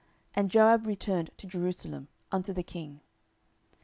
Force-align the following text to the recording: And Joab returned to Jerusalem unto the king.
And 0.35 0.49
Joab 0.49 0.87
returned 0.87 1.29
to 1.37 1.45
Jerusalem 1.45 2.07
unto 2.31 2.53
the 2.53 2.63
king. 2.63 3.01